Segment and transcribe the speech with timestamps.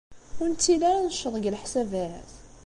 [0.41, 2.29] Ur nettili ara necceḍ deg leḥsabat?